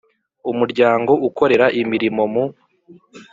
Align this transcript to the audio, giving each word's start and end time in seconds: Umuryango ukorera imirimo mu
Umuryango 0.51 1.11
ukorera 1.27 1.65
imirimo 1.81 2.23
mu 2.33 2.43